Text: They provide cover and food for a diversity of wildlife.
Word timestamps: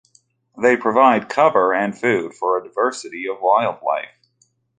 They 0.59 0.77
provide 0.77 1.29
cover 1.29 1.75
and 1.75 1.95
food 1.95 2.33
for 2.33 2.57
a 2.57 2.63
diversity 2.63 3.27
of 3.29 3.37
wildlife. 3.39 4.25